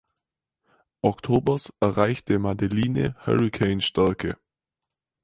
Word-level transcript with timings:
Oktobers 1.03 1.71
erreichte 1.79 2.39
Madeline 2.39 3.15
Hurrikanstärke. 3.27 4.35